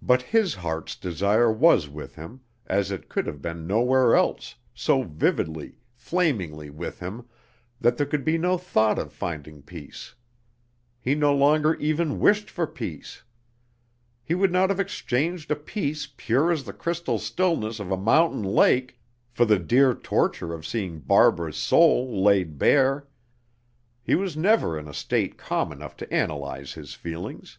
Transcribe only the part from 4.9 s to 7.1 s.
vividly, flamingly with